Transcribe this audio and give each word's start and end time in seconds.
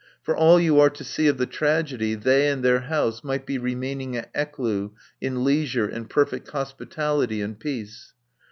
For 0.23 0.35
all 0.35 0.59
you 0.59 0.79
are 0.79 0.89
to 0.89 1.03
see 1.03 1.27
of 1.27 1.37
the 1.37 1.45
tragedy 1.45 2.15
they 2.15 2.49
and 2.49 2.63
their 2.65 2.79
house 2.79 3.23
might 3.23 3.45
be 3.45 3.59
remaining 3.59 4.17
at 4.17 4.31
Ecloo 4.33 4.93
in 5.21 5.43
leisure 5.43 5.85
and 5.87 6.09
perfect 6.09 6.47
hospitality 6.49 7.39
and 7.39 7.59
peace. 7.59 8.13